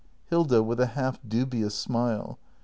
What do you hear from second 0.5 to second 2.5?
[With a half dubious smile.